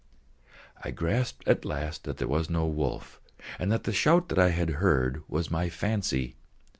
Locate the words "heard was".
4.81-5.51